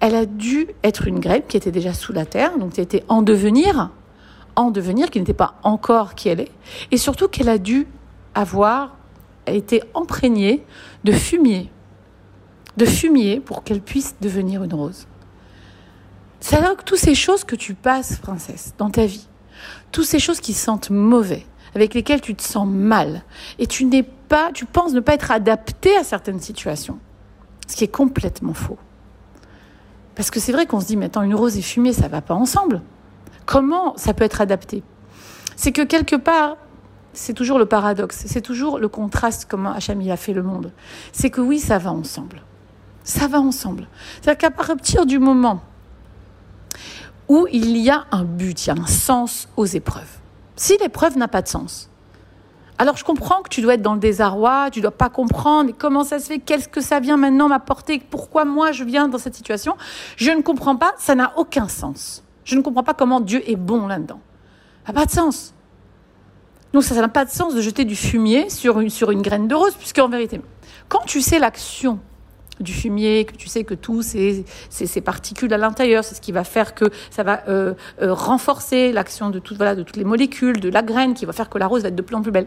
elle 0.00 0.14
a 0.14 0.26
dû 0.26 0.68
être 0.82 1.06
une 1.06 1.20
graine 1.20 1.42
qui 1.46 1.56
était 1.56 1.70
déjà 1.70 1.92
sous 1.92 2.12
la 2.12 2.24
terre, 2.24 2.56
donc 2.58 2.72
qui 2.72 2.80
était 2.80 3.04
en 3.08 3.22
devenir, 3.22 3.90
en 4.58 4.70
devenir, 4.70 5.10
qui 5.10 5.18
n'était 5.18 5.34
pas 5.34 5.54
encore 5.62 6.14
qui 6.14 6.28
elle 6.28 6.40
est, 6.40 6.52
et 6.90 6.96
surtout 6.96 7.28
qu'elle 7.28 7.48
a 7.48 7.58
dû 7.58 7.86
avoir 8.34 8.96
été 9.46 9.82
imprégnée 9.94 10.64
de 11.04 11.12
fumier, 11.12 11.70
de 12.76 12.84
fumier 12.84 13.40
pour 13.40 13.62
qu'elle 13.62 13.80
puisse 13.80 14.16
devenir 14.20 14.62
une 14.62 14.74
rose. 14.74 15.06
C'est 16.40 16.56
alors 16.56 16.76
que 16.76 16.84
toutes 16.84 16.98
ces 16.98 17.14
choses 17.14 17.44
que 17.44 17.56
tu 17.56 17.74
passes, 17.74 18.18
princesse, 18.18 18.74
dans 18.78 18.90
ta 18.90 19.06
vie, 19.06 19.26
toutes 19.90 20.06
ces 20.06 20.18
choses 20.18 20.40
qui 20.40 20.52
sentent 20.52 20.90
mauvais, 20.90 21.46
avec 21.74 21.94
lesquels 21.94 22.20
tu 22.20 22.34
te 22.34 22.42
sens 22.42 22.66
mal 22.66 23.22
et 23.58 23.66
tu 23.66 23.84
n'es 23.84 24.02
pas, 24.02 24.50
tu 24.52 24.64
penses 24.64 24.92
ne 24.92 25.00
pas 25.00 25.14
être 25.14 25.30
adapté 25.30 25.96
à 25.96 26.04
certaines 26.04 26.40
situations, 26.40 26.98
ce 27.66 27.76
qui 27.76 27.84
est 27.84 27.88
complètement 27.88 28.54
faux. 28.54 28.78
Parce 30.14 30.30
que 30.30 30.40
c'est 30.40 30.52
vrai 30.52 30.66
qu'on 30.66 30.80
se 30.80 30.86
dit, 30.86 30.96
mais 30.96 31.10
une 31.16 31.34
rose 31.34 31.56
et 31.56 31.62
fumée, 31.62 31.92
ça 31.92 32.08
va 32.08 32.20
pas 32.20 32.34
ensemble. 32.34 32.82
Comment 33.48 33.96
ça 33.96 34.12
peut 34.12 34.24
être 34.24 34.42
adapté 34.42 34.82
C'est 35.56 35.72
que 35.72 35.80
quelque 35.80 36.16
part, 36.16 36.58
c'est 37.14 37.32
toujours 37.32 37.58
le 37.58 37.64
paradoxe, 37.64 38.24
c'est 38.26 38.42
toujours 38.42 38.78
le 38.78 38.88
contraste, 38.88 39.46
comme 39.46 39.64
Hacham 39.64 40.06
a 40.10 40.18
fait 40.18 40.34
le 40.34 40.42
monde. 40.42 40.70
C'est 41.12 41.30
que 41.30 41.40
oui, 41.40 41.58
ça 41.58 41.78
va 41.78 41.90
ensemble. 41.90 42.42
Ça 43.04 43.26
va 43.26 43.40
ensemble. 43.40 43.88
C'est-à-dire 44.20 44.36
qu'à 44.36 44.50
partir 44.50 45.06
du 45.06 45.18
moment 45.18 45.62
où 47.28 47.46
il 47.50 47.78
y 47.78 47.88
a 47.88 48.04
un 48.12 48.24
but, 48.24 48.66
il 48.66 48.68
y 48.68 48.70
a 48.70 48.82
un 48.82 48.86
sens 48.86 49.48
aux 49.56 49.64
épreuves, 49.64 50.18
si 50.54 50.76
l'épreuve 50.82 51.16
n'a 51.16 51.26
pas 51.26 51.40
de 51.40 51.48
sens, 51.48 51.88
alors 52.76 52.98
je 52.98 53.04
comprends 53.04 53.40
que 53.40 53.48
tu 53.48 53.62
dois 53.62 53.74
être 53.74 53.82
dans 53.82 53.94
le 53.94 54.00
désarroi, 54.00 54.68
tu 54.70 54.82
dois 54.82 54.90
pas 54.90 55.08
comprendre 55.08 55.72
comment 55.78 56.04
ça 56.04 56.18
se 56.18 56.26
fait, 56.26 56.38
qu'est-ce 56.38 56.68
que 56.68 56.82
ça 56.82 57.00
vient 57.00 57.16
maintenant 57.16 57.48
m'apporter, 57.48 58.02
pourquoi 58.10 58.44
moi 58.44 58.72
je 58.72 58.84
viens 58.84 59.08
dans 59.08 59.16
cette 59.16 59.36
situation. 59.36 59.74
Je 60.16 60.32
ne 60.32 60.42
comprends 60.42 60.76
pas, 60.76 60.92
ça 60.98 61.14
n'a 61.14 61.32
aucun 61.38 61.66
sens. 61.66 62.24
Je 62.48 62.56
ne 62.56 62.62
comprends 62.62 62.82
pas 62.82 62.94
comment 62.94 63.20
Dieu 63.20 63.42
est 63.46 63.56
bon 63.56 63.86
là-dedans. 63.86 64.20
Ça 64.86 64.92
n'a 64.92 65.00
pas 65.00 65.04
de 65.04 65.10
sens. 65.10 65.52
Donc 66.72 66.82
ça 66.82 66.94
n'a 66.94 67.08
pas 67.08 67.26
de 67.26 67.30
sens 67.30 67.54
de 67.54 67.60
jeter 67.60 67.84
du 67.84 67.94
fumier 67.94 68.48
sur 68.48 68.80
une, 68.80 69.20
graine 69.20 69.48
de 69.48 69.54
rose, 69.54 69.74
puisque 69.78 69.98
en 69.98 70.08
vérité, 70.08 70.40
quand 70.88 71.04
tu 71.04 71.20
sais 71.20 71.38
l'action 71.38 71.98
du 72.58 72.72
fumier, 72.72 73.26
que 73.26 73.36
tu 73.36 73.48
sais 73.48 73.64
que 73.64 73.74
tout 73.74 74.00
ces, 74.00 74.46
particules 75.04 75.52
à 75.52 75.58
l'intérieur, 75.58 76.04
c'est 76.04 76.14
ce 76.14 76.22
qui 76.22 76.32
va 76.32 76.42
faire 76.42 76.74
que 76.74 76.86
ça 77.10 77.22
va 77.22 77.42
euh, 77.48 77.74
euh, 78.00 78.14
renforcer 78.14 78.92
l'action 78.92 79.28
de, 79.28 79.40
de 79.40 79.82
toutes 79.82 79.96
les 79.96 80.04
molécules, 80.04 80.58
de 80.58 80.70
la 80.70 80.80
graine, 80.80 81.12
qui 81.12 81.26
va 81.26 81.34
faire 81.34 81.50
que 81.50 81.58
la 81.58 81.66
rose 81.66 81.82
va 81.82 81.88
être 81.88 81.96
de 81.96 82.02
plus 82.02 82.16
en 82.16 82.22
plus 82.22 82.32
belle. 82.32 82.46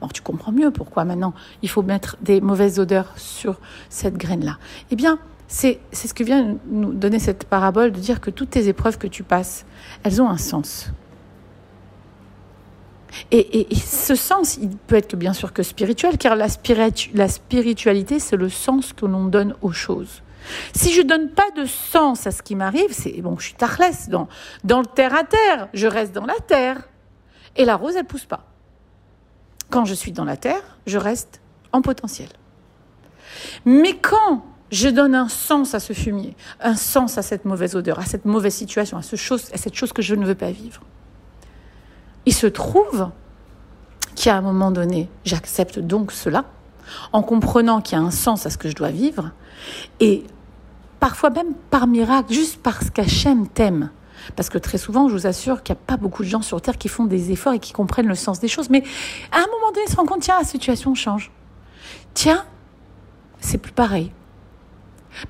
Alors 0.00 0.12
tu 0.12 0.22
comprends 0.22 0.52
mieux 0.52 0.70
pourquoi 0.70 1.04
maintenant 1.04 1.34
il 1.62 1.68
faut 1.68 1.82
mettre 1.82 2.16
des 2.20 2.40
mauvaises 2.40 2.78
odeurs 2.78 3.12
sur 3.16 3.58
cette 3.88 4.16
graine-là. 4.16 4.58
Eh 4.92 4.96
bien, 4.96 5.18
c'est 5.50 5.80
ce 5.92 6.14
que 6.14 6.22
vient 6.22 6.56
nous 6.66 6.92
donner 6.92 7.18
cette 7.18 7.44
parabole 7.44 7.90
de 7.90 7.98
dire 7.98 8.20
que 8.20 8.30
toutes 8.30 8.50
tes 8.50 8.68
épreuves 8.68 8.98
que 8.98 9.08
tu 9.08 9.24
passes, 9.24 9.66
elles 10.04 10.22
ont 10.22 10.28
un 10.28 10.38
sens. 10.38 10.92
Et, 13.32 13.66
ce 13.74 14.14
sens, 14.14 14.58
il 14.58 14.76
peut 14.76 14.94
être 14.94 15.16
bien 15.16 15.32
sûr 15.32 15.52
que 15.52 15.64
spirituel, 15.64 16.18
car 16.18 16.36
la, 16.36 16.46
la 17.14 17.28
spiritualité, 17.28 18.20
c'est 18.20 18.36
le 18.36 18.48
sens 18.48 18.92
que 18.92 19.06
l'on 19.06 19.24
donne 19.24 19.56
aux 19.60 19.72
choses. 19.72 20.22
Si 20.72 20.92
je 20.92 21.02
donne 21.02 21.30
pas 21.30 21.50
de 21.56 21.64
sens 21.64 22.28
à 22.28 22.30
ce 22.30 22.42
qui 22.42 22.54
m'arrive, 22.54 22.92
c'est 22.92 23.20
bon, 23.20 23.36
je 23.36 23.46
suis 23.46 23.54
tarlès 23.54 24.08
dans, 24.08 24.28
dans 24.62 24.78
le 24.78 24.86
terre 24.86 25.16
à 25.16 25.24
terre, 25.24 25.68
je 25.74 25.88
reste 25.88 26.12
dans 26.12 26.26
la 26.26 26.38
terre. 26.46 26.88
Et 27.56 27.64
la 27.64 27.74
rose, 27.74 27.96
elle 27.96 28.04
pousse 28.04 28.24
pas. 28.24 28.46
Quand 29.68 29.84
je 29.84 29.94
suis 29.94 30.12
dans 30.12 30.24
la 30.24 30.36
terre, 30.36 30.78
je 30.86 30.96
reste 30.96 31.40
en 31.72 31.82
potentiel. 31.82 32.28
Mais 33.64 33.96
quand 33.96 34.44
je 34.70 34.88
donne 34.88 35.14
un 35.14 35.28
sens 35.28 35.74
à 35.74 35.80
ce 35.80 35.92
fumier, 35.92 36.36
un 36.60 36.76
sens 36.76 37.18
à 37.18 37.22
cette 37.22 37.44
mauvaise 37.44 37.74
odeur, 37.74 37.98
à 37.98 38.04
cette 38.04 38.24
mauvaise 38.24 38.54
situation, 38.54 38.96
à, 38.96 39.02
ce 39.02 39.16
chose, 39.16 39.50
à 39.52 39.56
cette 39.56 39.74
chose 39.74 39.92
que 39.92 40.02
je 40.02 40.14
ne 40.14 40.24
veux 40.24 40.34
pas 40.34 40.50
vivre, 40.50 40.80
il 42.26 42.34
se 42.34 42.46
trouve 42.46 43.10
qu'à 44.14 44.36
un 44.36 44.40
moment 44.40 44.70
donné, 44.70 45.08
j'accepte 45.24 45.78
donc 45.78 46.12
cela, 46.12 46.44
en 47.12 47.22
comprenant 47.22 47.80
qu'il 47.80 47.98
y 47.98 48.00
a 48.00 48.04
un 48.04 48.10
sens 48.10 48.46
à 48.46 48.50
ce 48.50 48.58
que 48.58 48.68
je 48.68 48.74
dois 48.74 48.90
vivre, 48.90 49.30
et 49.98 50.24
parfois 50.98 51.30
même 51.30 51.54
par 51.70 51.86
miracle, 51.86 52.32
juste 52.32 52.60
parce 52.62 52.90
qu'Hachem 52.90 53.48
t'aime. 53.48 53.90
Parce 54.36 54.50
que 54.50 54.58
très 54.58 54.76
souvent, 54.78 55.08
je 55.08 55.14
vous 55.14 55.26
assure 55.26 55.62
qu'il 55.62 55.74
n'y 55.74 55.80
a 55.80 55.84
pas 55.86 55.96
beaucoup 55.96 56.22
de 56.22 56.28
gens 56.28 56.42
sur 56.42 56.60
Terre 56.60 56.76
qui 56.76 56.88
font 56.88 57.04
des 57.04 57.32
efforts 57.32 57.54
et 57.54 57.58
qui 57.58 57.72
comprennent 57.72 58.06
le 58.06 58.14
sens 58.14 58.38
des 58.38 58.48
choses. 58.48 58.68
Mais 58.68 58.82
à 59.32 59.38
un 59.38 59.46
moment 59.46 59.72
donné, 59.72 59.86
ils 59.86 59.90
se 59.90 59.96
rendent 59.96 60.08
compte, 60.08 60.20
tiens, 60.20 60.38
la 60.38 60.44
situation 60.44 60.94
change. 60.94 61.30
Tiens, 62.12 62.44
c'est 63.40 63.58
plus 63.58 63.72
pareil. 63.72 64.12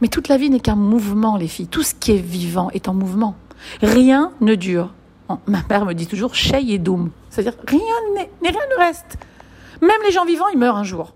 Mais 0.00 0.08
toute 0.08 0.28
la 0.28 0.36
vie 0.36 0.50
n'est 0.50 0.60
qu'un 0.60 0.76
mouvement, 0.76 1.36
les 1.36 1.48
filles. 1.48 1.68
Tout 1.68 1.82
ce 1.82 1.94
qui 1.94 2.12
est 2.12 2.16
vivant 2.16 2.70
est 2.70 2.88
en 2.88 2.94
mouvement. 2.94 3.36
Rien 3.82 4.32
ne 4.40 4.54
dure 4.54 4.92
ma 5.46 5.62
mère 5.68 5.84
me 5.84 5.92
dit 5.92 6.06
toujours 6.06 6.34
Shei 6.34 6.72
et 6.72 6.78
Doom. 6.78 7.10
C'est-à-dire 7.28 7.54
rien, 7.66 7.80
rien 8.16 8.52
ne 8.52 8.78
reste. 8.78 9.18
Même 9.80 10.00
les 10.04 10.12
gens 10.12 10.24
vivants, 10.24 10.48
ils 10.48 10.58
meurent 10.58 10.76
un 10.76 10.84
jour. 10.84 11.14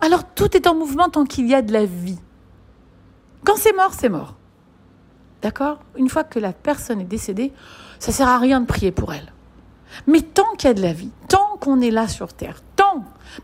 Alors 0.00 0.24
tout 0.34 0.56
est 0.56 0.66
en 0.66 0.74
mouvement 0.74 1.08
tant 1.08 1.24
qu'il 1.24 1.46
y 1.46 1.54
a 1.54 1.62
de 1.62 1.72
la 1.72 1.84
vie. 1.84 2.18
Quand 3.44 3.56
c'est 3.56 3.74
mort, 3.74 3.92
c'est 3.92 4.08
mort. 4.08 4.34
D'accord? 5.42 5.78
Une 5.96 6.08
fois 6.08 6.24
que 6.24 6.38
la 6.38 6.52
personne 6.52 7.00
est 7.00 7.04
décédée, 7.04 7.52
ça 7.98 8.12
sert 8.12 8.28
à 8.28 8.38
rien 8.38 8.60
de 8.60 8.66
prier 8.66 8.90
pour 8.90 9.12
elle. 9.12 9.32
Mais 10.06 10.20
tant 10.20 10.50
qu'il 10.58 10.68
y 10.68 10.70
a 10.70 10.74
de 10.74 10.82
la 10.82 10.92
vie, 10.92 11.10
tant 11.28 11.56
qu'on 11.60 11.80
est 11.80 11.90
là 11.90 12.08
sur 12.08 12.32
Terre, 12.32 12.60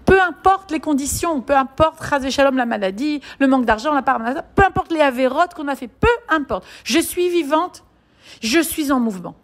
peu 0.05 0.21
importe 0.21 0.71
les 0.71 0.81
conditions, 0.81 1.41
peu 1.41 1.57
importe, 1.57 2.01
Razé 2.01 2.31
Shalom, 2.31 2.57
la 2.57 2.67
maladie, 2.67 3.21
le 3.39 3.47
manque 3.47 3.65
d'argent, 3.65 3.93
la 3.93 4.03
part, 4.03 4.21
peu 4.55 4.65
importe 4.65 4.93
les 4.93 5.01
avérotes 5.01 5.55
qu'on 5.55 5.69
a 5.69 5.77
fait, 5.77 5.89
peu 5.89 6.09
importe. 6.29 6.65
Je 6.85 6.99
suis 6.99 7.29
vivante, 7.29 7.85
je 8.41 8.61
suis 8.61 8.93
en 8.93 9.01
mouvement. 9.01 9.35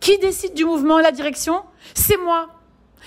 Qui 0.00 0.18
décide 0.18 0.54
du 0.54 0.64
mouvement 0.64 0.98
la 0.98 1.10
direction? 1.10 1.62
C'est 1.94 2.18
moi. 2.18 2.48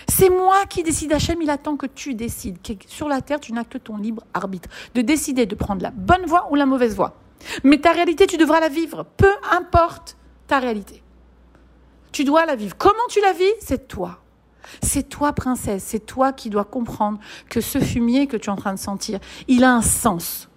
C'est 0.08 0.30
moi 0.30 0.66
qui 0.68 0.84
décide. 0.84 1.14
Hachem, 1.14 1.42
il 1.42 1.50
attend 1.50 1.78
que 1.78 1.86
tu 1.86 2.16
décides. 2.16 2.58
Sur 2.88 3.08
la 3.08 3.22
terre, 3.22 3.40
tu 3.40 3.54
n'as 3.54 3.64
que 3.64 3.78
ton 3.78 3.98
libre 3.98 4.24
arbitre. 4.34 4.70
De 4.96 5.02
décider 5.02 5.46
de 5.46 5.56
prendre 5.56 5.84
la 5.84 5.92
bonne 5.92 6.26
voie 6.26 6.48
ou 6.52 6.56
la 6.56 6.66
mauvaise 6.66 6.96
voie. 6.96 7.16
Mais 7.64 7.80
ta 7.80 7.92
réalité, 7.92 8.28
tu 8.28 8.38
devras 8.38 8.60
la 8.60 8.70
vivre. 8.70 9.06
Peu 9.18 9.32
importe 9.52 10.18
ta 10.48 10.60
réalité. 10.60 11.04
Tu 12.12 12.24
dois 12.24 12.46
la 12.46 12.56
vivre. 12.56 12.76
Comment 12.78 13.08
tu 13.10 13.22
la 13.22 13.34
vis? 13.34 13.54
C'est 13.60 13.88
toi. 13.88 14.20
C'est 14.82 15.08
toi, 15.10 15.34
princesse. 15.34 15.84
C'est 15.86 16.06
toi 16.06 16.34
qui 16.34 16.50
dois 16.50 16.66
comprendre 16.66 17.20
que 17.50 17.62
ce 17.62 17.80
fumier 17.80 18.28
que 18.28 18.38
tu 18.38 18.50
es 18.50 18.52
en 18.52 18.56
train 18.56 18.74
de 18.74 18.80
sentir, 18.80 19.20
il 19.48 19.64
a 19.64 19.74
un 19.74 19.82
sens. 19.82 20.50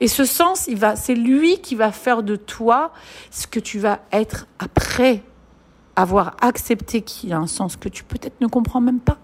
Et 0.00 0.08
ce 0.08 0.24
sens, 0.24 0.66
il 0.68 0.76
va, 0.76 0.96
c'est 0.96 1.14
lui 1.14 1.58
qui 1.58 1.74
va 1.74 1.90
faire 1.92 2.22
de 2.22 2.36
toi 2.36 2.92
ce 3.30 3.46
que 3.46 3.60
tu 3.60 3.78
vas 3.78 4.00
être 4.12 4.46
après 4.58 5.22
avoir 5.96 6.36
accepté 6.40 7.02
qu'il 7.02 7.32
a 7.32 7.38
un 7.38 7.46
sens 7.46 7.76
que 7.76 7.88
tu 7.88 8.04
peut-être 8.04 8.40
ne 8.40 8.46
comprends 8.46 8.80
même 8.80 9.00
pas. 9.00 9.18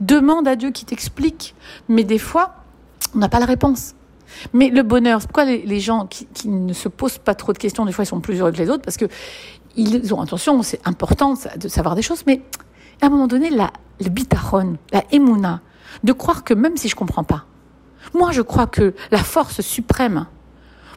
Demande 0.00 0.48
à 0.48 0.56
Dieu 0.56 0.70
qui 0.70 0.84
t'explique, 0.84 1.54
mais 1.88 2.04
des 2.04 2.18
fois, 2.18 2.54
on 3.14 3.18
n'a 3.18 3.28
pas 3.28 3.40
la 3.40 3.46
réponse. 3.46 3.94
Mais 4.52 4.68
le 4.68 4.82
bonheur, 4.82 5.20
c'est 5.20 5.26
pourquoi 5.26 5.44
les, 5.44 5.62
les 5.62 5.80
gens 5.80 6.06
qui, 6.06 6.26
qui, 6.26 6.48
ne 6.48 6.72
se 6.72 6.88
posent 6.88 7.18
pas 7.18 7.34
trop 7.34 7.52
de 7.52 7.58
questions, 7.58 7.84
des 7.84 7.92
fois 7.92 8.04
ils 8.04 8.08
sont 8.08 8.20
plus 8.20 8.40
heureux 8.40 8.52
que 8.52 8.58
les 8.58 8.70
autres, 8.70 8.82
parce 8.82 8.96
que 8.96 9.06
ils 9.76 10.12
ont 10.12 10.20
attention, 10.20 10.62
c'est 10.62 10.86
important 10.86 11.34
de 11.56 11.68
savoir 11.68 11.94
des 11.94 12.02
choses, 12.02 12.24
mais 12.26 12.42
à 13.00 13.06
un 13.06 13.08
moment 13.10 13.26
donné, 13.26 13.50
la, 13.50 13.70
le 14.00 14.08
bitachon, 14.08 14.76
la 14.92 15.04
emuna, 15.12 15.60
de 16.04 16.12
croire 16.12 16.44
que 16.44 16.54
même 16.54 16.76
si 16.76 16.88
je 16.88 16.96
comprends 16.96 17.24
pas, 17.24 17.44
moi 18.14 18.30
je 18.32 18.42
crois 18.42 18.66
que 18.66 18.94
la 19.10 19.18
force 19.18 19.60
suprême, 19.60 20.26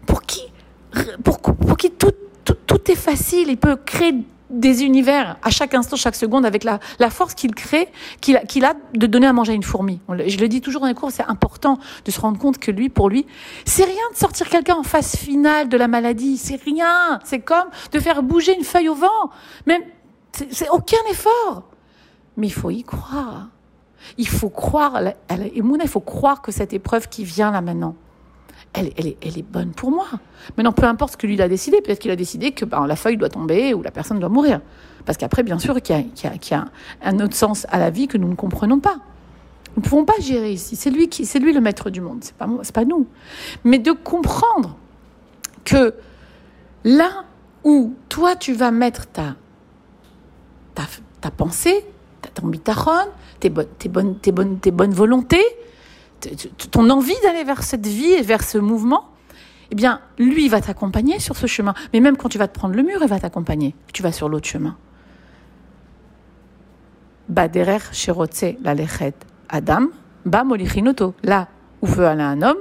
pour 0.05 0.21
qui, 0.23 0.43
pour, 1.23 1.77
qui 1.77 1.91
tout, 1.91 2.11
tout, 2.45 2.57
tout 2.65 2.91
est 2.91 2.95
facile, 2.95 3.49
il 3.49 3.57
peut 3.57 3.75
créer 3.75 4.13
des 4.49 4.83
univers 4.83 5.37
à 5.41 5.49
chaque 5.49 5.73
instant, 5.73 5.95
chaque 5.95 6.15
seconde, 6.15 6.45
avec 6.45 6.63
la, 6.63 6.79
la 6.99 7.09
force 7.09 7.33
qu'il 7.33 7.55
crée, 7.55 7.89
qu'il 8.21 8.37
a, 8.37 8.41
qu'il 8.41 8.63
a 8.65 8.75
de 8.93 9.07
donner 9.07 9.27
à 9.27 9.33
manger 9.33 9.53
à 9.53 9.55
une 9.55 9.63
fourmi. 9.63 9.99
Je 10.27 10.37
le 10.37 10.47
dis 10.47 10.61
toujours 10.61 10.81
dans 10.81 10.87
les 10.87 10.93
cours, 10.93 11.11
c'est 11.11 11.25
important 11.25 11.79
de 12.05 12.11
se 12.11 12.21
rendre 12.21 12.37
compte 12.37 12.59
que 12.59 12.69
lui, 12.69 12.89
pour 12.89 13.09
lui, 13.09 13.25
c'est 13.65 13.85
rien 13.85 14.03
de 14.11 14.17
sortir 14.17 14.47
quelqu'un 14.49 14.75
en 14.75 14.83
phase 14.83 15.15
finale 15.15 15.69
de 15.69 15.77
la 15.77 15.87
maladie. 15.87 16.37
C'est 16.37 16.61
rien. 16.61 17.19
C'est 17.23 17.39
comme 17.39 17.67
de 17.91 17.99
faire 17.99 18.21
bouger 18.21 18.55
une 18.55 18.63
feuille 18.63 18.89
au 18.89 18.95
vent. 18.95 19.31
Même, 19.65 19.81
c'est 20.51 20.69
aucun 20.69 20.97
effort. 21.09 21.63
Mais 22.37 22.47
il 22.47 22.53
faut 22.53 22.71
y 22.71 22.83
croire. 22.83 23.49
Il 24.17 24.27
faut 24.27 24.49
croire, 24.49 24.99
et 25.55 25.61
Mouna, 25.61 25.85
il 25.85 25.89
faut 25.89 26.01
croire 26.01 26.41
que 26.41 26.51
cette 26.51 26.73
épreuve 26.73 27.07
qui 27.07 27.23
vient 27.23 27.51
là 27.51 27.61
maintenant, 27.61 27.95
elle, 28.73 28.91
elle, 28.97 29.07
est, 29.07 29.17
elle 29.21 29.43
bonne 29.43 29.71
pour 29.71 29.91
moi. 29.91 30.07
Maintenant, 30.57 30.71
peu 30.71 30.85
importe 30.85 31.13
ce 31.13 31.17
que 31.17 31.27
lui 31.27 31.39
a 31.41 31.47
décidé, 31.47 31.81
peut-être 31.81 31.99
qu'il 31.99 32.11
a 32.11 32.15
décidé 32.15 32.51
que 32.51 32.65
ben, 32.65 32.85
la 32.87 32.95
feuille 32.95 33.17
doit 33.17 33.29
tomber 33.29 33.73
ou 33.73 33.81
la 33.81 33.91
personne 33.91 34.19
doit 34.19 34.29
mourir. 34.29 34.61
Parce 35.05 35.17
qu'après, 35.17 35.43
bien 35.43 35.59
sûr, 35.59 35.81
qu'il 35.81 35.95
y, 35.95 36.53
a 36.53 36.65
un 37.03 37.19
autre 37.19 37.35
sens 37.35 37.67
à 37.69 37.77
la 37.77 37.89
vie 37.89 38.07
que 38.07 38.17
nous 38.17 38.27
ne 38.27 38.35
comprenons 38.35 38.79
pas. 38.79 38.95
Nous 39.75 39.83
ne 39.83 39.87
pouvons 39.87 40.05
pas 40.05 40.19
gérer 40.19 40.51
ici. 40.51 40.75
C'est 40.75 40.89
lui, 40.89 41.07
qui, 41.07 41.25
c'est 41.25 41.39
lui 41.39 41.53
le 41.53 41.61
maître 41.61 41.89
du 41.89 42.01
monde, 42.01 42.19
c'est 42.21 42.35
pas, 42.35 42.47
c'est 42.63 42.75
pas 42.75 42.85
nous. 42.85 43.07
Mais 43.63 43.79
de 43.79 43.91
comprendre 43.91 44.77
que 45.65 45.93
là 46.83 47.25
où 47.63 47.93
toi, 48.09 48.35
tu 48.35 48.53
vas 48.53 48.71
mettre 48.71 49.07
ta 49.07 49.35
pensée, 51.37 51.85
ton 52.33 52.47
bitachon, 52.47 53.09
tes, 53.39 53.49
bonnes, 53.49 53.67
tes, 53.77 53.89
bonnes, 53.89 54.17
tes, 54.19 54.31
bonnes, 54.31 54.59
tes 54.59 54.71
bonnes 54.71 54.93
volontés, 54.93 55.45
ton 56.71 56.89
envie 56.89 57.15
d'aller 57.23 57.43
vers 57.43 57.63
cette 57.63 57.85
vie 57.85 58.11
et 58.11 58.21
vers 58.21 58.43
ce 58.43 58.57
mouvement, 58.57 59.09
eh 59.71 59.75
bien, 59.75 60.01
lui, 60.19 60.49
va 60.49 60.61
t'accompagner 60.61 61.19
sur 61.19 61.35
ce 61.35 61.47
chemin. 61.47 61.73
Mais 61.93 61.99
même 61.99 62.17
quand 62.17 62.29
tu 62.29 62.37
vas 62.37 62.47
te 62.47 62.53
prendre 62.53 62.75
le 62.75 62.83
mur, 62.83 62.99
il 63.01 63.07
va 63.07 63.19
t'accompagner. 63.19 63.75
Tu 63.91 64.03
vas 64.03 64.11
sur 64.11 64.29
l'autre 64.29 64.47
chemin. 64.47 64.77
Baderer 67.27 67.79
la 68.63 68.75
Adam, 69.49 69.87
ba 70.25 70.43
molichinoto. 70.43 71.15
Là 71.23 71.47
où 71.81 71.87
veut 71.87 72.05
aller 72.05 72.23
un 72.23 72.41
homme, 72.41 72.57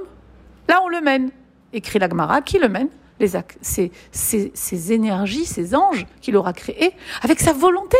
là 0.68 0.80
on 0.84 0.88
le 0.88 1.00
mène. 1.00 1.30
Écrit 1.72 1.98
l'Agmara, 1.98 2.40
qui 2.40 2.58
le 2.58 2.68
mène? 2.68 2.88
Les, 3.20 3.32
ces, 3.60 3.92
ces, 4.10 4.50
ces 4.54 4.92
énergies, 4.92 5.44
ces 5.44 5.74
anges 5.74 6.06
qu'il 6.20 6.36
aura 6.36 6.52
créés 6.52 6.92
avec 7.22 7.40
sa 7.40 7.52
volonté. 7.52 7.98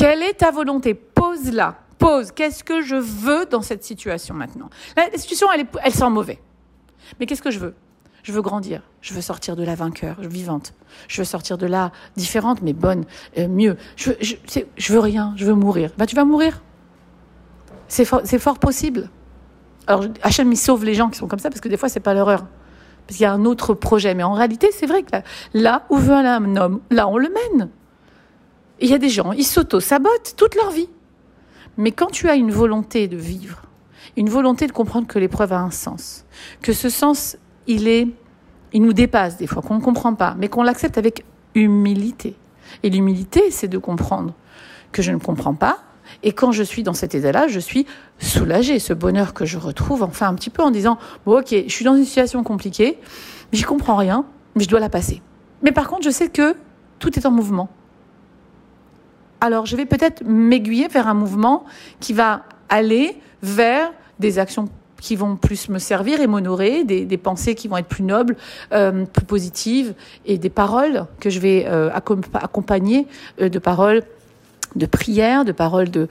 Quelle 0.00 0.22
est 0.22 0.32
ta 0.32 0.50
volonté? 0.50 0.94
Pose-la. 0.94 1.76
Pose. 1.98 2.32
Qu'est-ce 2.32 2.64
que 2.64 2.80
je 2.80 2.96
veux 2.96 3.44
dans 3.44 3.60
cette 3.60 3.84
situation 3.84 4.34
maintenant? 4.34 4.70
La 4.96 5.18
situation, 5.18 5.48
elle, 5.52 5.60
est, 5.60 5.66
elle 5.84 5.92
sent 5.92 6.08
mauvais. 6.08 6.40
Mais 7.18 7.26
qu'est-ce 7.26 7.42
que 7.42 7.50
je 7.50 7.58
veux? 7.58 7.74
Je 8.22 8.32
veux 8.32 8.40
grandir. 8.40 8.80
Je 9.02 9.12
veux 9.12 9.20
sortir 9.20 9.56
de 9.56 9.62
là 9.62 9.74
vainqueur, 9.74 10.16
vivante. 10.18 10.72
Je 11.06 11.20
veux 11.20 11.26
sortir 11.26 11.58
de 11.58 11.66
là 11.66 11.92
différente, 12.16 12.62
mais 12.62 12.72
bonne, 12.72 13.04
euh, 13.36 13.46
mieux. 13.46 13.76
Je 13.96 14.12
veux, 14.88 15.00
rien. 15.00 15.34
Je 15.36 15.44
veux 15.44 15.52
mourir. 15.52 15.90
Ben, 15.98 16.06
tu 16.06 16.16
vas 16.16 16.24
mourir. 16.24 16.62
C'est 17.86 18.06
fort, 18.06 18.22
fort 18.24 18.58
possible. 18.58 19.10
Alors, 19.86 20.06
Hachem, 20.22 20.50
il 20.50 20.56
sauve 20.56 20.82
les 20.86 20.94
gens 20.94 21.10
qui 21.10 21.18
sont 21.18 21.28
comme 21.28 21.40
ça 21.40 21.50
parce 21.50 21.60
que 21.60 21.68
des 21.68 21.76
fois, 21.76 21.90
c'est 21.90 22.00
pas 22.00 22.14
leur 22.14 22.30
heure. 22.30 22.46
Parce 23.06 23.18
qu'il 23.18 23.24
y 23.24 23.26
a 23.26 23.34
un 23.34 23.44
autre 23.44 23.74
projet. 23.74 24.14
Mais 24.14 24.22
en 24.22 24.32
réalité, 24.32 24.70
c'est 24.72 24.86
vrai 24.86 25.02
que 25.02 25.16
là, 25.52 25.82
où 25.90 25.98
veut 25.98 26.14
un 26.14 26.56
homme, 26.56 26.80
là, 26.88 27.06
on 27.06 27.18
le 27.18 27.28
mène. 27.28 27.68
Il 28.80 28.88
y 28.88 28.94
a 28.94 28.98
des 28.98 29.10
gens, 29.10 29.32
ils 29.32 29.44
s'auto-sabotent 29.44 30.34
toute 30.36 30.54
leur 30.54 30.70
vie. 30.70 30.88
Mais 31.76 31.92
quand 31.92 32.10
tu 32.10 32.28
as 32.28 32.34
une 32.34 32.50
volonté 32.50 33.08
de 33.08 33.16
vivre, 33.16 33.62
une 34.16 34.28
volonté 34.28 34.66
de 34.66 34.72
comprendre 34.72 35.06
que 35.06 35.18
l'épreuve 35.18 35.52
a 35.52 35.60
un 35.60 35.70
sens, 35.70 36.24
que 36.62 36.72
ce 36.72 36.88
sens, 36.88 37.36
il 37.66 37.88
est, 37.88 38.08
il 38.72 38.82
nous 38.82 38.92
dépasse 38.92 39.36
des 39.36 39.46
fois, 39.46 39.62
qu'on 39.62 39.76
ne 39.76 39.80
comprend 39.80 40.14
pas, 40.14 40.34
mais 40.38 40.48
qu'on 40.48 40.62
l'accepte 40.62 40.98
avec 40.98 41.24
humilité. 41.54 42.36
Et 42.82 42.90
l'humilité, 42.90 43.50
c'est 43.50 43.68
de 43.68 43.78
comprendre 43.78 44.34
que 44.92 45.02
je 45.02 45.12
ne 45.12 45.18
comprends 45.18 45.54
pas. 45.54 45.78
Et 46.22 46.32
quand 46.32 46.50
je 46.52 46.62
suis 46.62 46.82
dans 46.82 46.94
cet 46.94 47.14
état-là, 47.14 47.48
je 47.48 47.60
suis 47.60 47.86
soulagée. 48.18 48.78
Ce 48.78 48.92
bonheur 48.92 49.34
que 49.34 49.44
je 49.44 49.58
retrouve, 49.58 50.02
enfin 50.02 50.28
un 50.28 50.34
petit 50.34 50.50
peu 50.50 50.62
en 50.62 50.70
disant, 50.70 50.98
bon 51.26 51.38
ok, 51.38 51.48
je 51.50 51.72
suis 51.72 51.84
dans 51.84 51.96
une 51.96 52.04
situation 52.04 52.42
compliquée, 52.42 52.98
j'y 53.52 53.62
comprends 53.62 53.96
rien, 53.96 54.24
mais 54.54 54.64
je 54.64 54.68
dois 54.68 54.80
la 54.80 54.88
passer. 54.88 55.22
Mais 55.62 55.72
par 55.72 55.88
contre, 55.88 56.02
je 56.02 56.10
sais 56.10 56.28
que 56.28 56.56
tout 56.98 57.18
est 57.18 57.26
en 57.26 57.30
mouvement 57.30 57.68
alors 59.40 59.66
je 59.66 59.76
vais 59.76 59.86
peut-être 59.86 60.22
m'aiguiller 60.24 60.88
vers 60.88 61.08
un 61.08 61.14
mouvement 61.14 61.64
qui 61.98 62.12
va 62.12 62.42
aller 62.68 63.16
vers 63.42 63.92
des 64.18 64.38
actions 64.38 64.68
qui 65.00 65.16
vont 65.16 65.36
plus 65.36 65.68
me 65.68 65.78
servir 65.78 66.20
et 66.20 66.26
m'honorer, 66.26 66.84
des, 66.84 67.16
pensées 67.16 67.54
qui 67.54 67.68
vont 67.68 67.78
être 67.78 67.88
plus 67.88 68.04
nobles, 68.04 68.36
euh, 68.72 69.04
plus 69.06 69.24
positives, 69.24 69.94
et 70.26 70.38
des 70.38 70.50
paroles 70.50 71.06
que 71.18 71.30
je 71.30 71.40
vais 71.40 71.64
euh, 71.66 71.90
accompagner 72.34 73.06
euh, 73.40 73.48
de 73.48 73.58
paroles 73.58 74.02
de 74.76 74.86
prière, 74.86 75.44
de 75.44 75.50
paroles 75.50 75.90
de, 75.90 76.06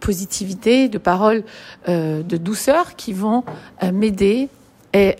positivité, 0.00 0.88
de 0.88 0.98
paroles 0.98 1.44
de 1.86 2.36
douceur 2.36 2.96
qui 2.96 3.12
vont 3.12 3.44
m'aider 3.92 4.48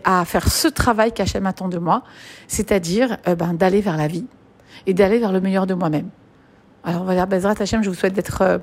à 0.02 0.24
faire 0.24 0.50
ce 0.50 0.66
travail 0.66 1.12
qu'Hachem 1.12 1.46
attend 1.46 1.68
de 1.68 1.78
moi, 1.78 2.02
c'est-à-dire 2.48 3.18
ben, 3.38 3.54
d'aller 3.54 3.80
vers 3.80 3.96
la 3.96 4.08
vie 4.08 4.26
et 4.88 4.92
d'aller 4.92 5.20
vers 5.20 5.30
le 5.30 5.40
meilleur 5.40 5.68
de 5.68 5.74
moi-même. 5.74 6.08
Alors 6.84 7.04
voilà, 7.04 7.26
Bezrat 7.26 7.54
Hachem, 7.60 7.82
je 7.82 7.88
vous 7.88 7.94
souhaite 7.94 8.12
d'être 8.12 8.42
euh, 8.42 8.58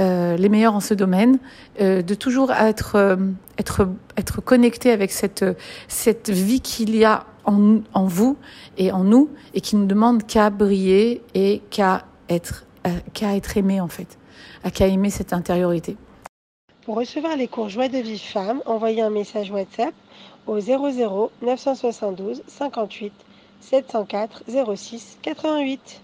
euh, 0.00 0.36
les 0.36 0.48
meilleurs 0.48 0.74
en 0.74 0.80
ce 0.80 0.94
domaine, 0.94 1.38
euh, 1.80 2.02
de 2.02 2.14
toujours 2.14 2.50
être, 2.50 2.96
euh, 2.96 3.16
être, 3.58 3.88
être 4.16 4.40
connecté 4.40 4.90
avec 4.90 5.12
cette, 5.12 5.44
cette 5.86 6.30
vie 6.30 6.60
qu'il 6.60 6.96
y 6.96 7.04
a 7.04 7.24
en, 7.44 7.80
en 7.94 8.06
vous 8.06 8.36
et 8.78 8.90
en 8.90 9.04
nous 9.04 9.30
et 9.54 9.60
qui 9.60 9.76
ne 9.76 9.86
demande 9.86 10.26
qu'à 10.26 10.50
briller 10.50 11.22
et 11.34 11.62
qu'à 11.70 12.04
être, 12.28 12.64
euh, 12.86 12.90
qu'à 13.12 13.36
être 13.36 13.56
aimé 13.56 13.80
en 13.80 13.88
fait, 13.88 14.18
à 14.64 14.70
qu'à 14.70 14.86
aimer 14.86 15.10
cette 15.10 15.32
intériorité. 15.32 15.96
Pour 16.84 16.96
recevoir 16.96 17.36
les 17.36 17.46
cours 17.46 17.68
Joie 17.68 17.88
de 17.88 17.98
vie 17.98 18.18
femme, 18.18 18.60
envoyez 18.66 19.02
un 19.02 19.10
message 19.10 19.52
WhatsApp 19.52 19.94
au 20.48 20.58
00 20.58 21.30
972 21.42 22.42
58 22.48 23.12
704 23.60 24.42
06 24.74 25.18
88. 25.22 26.00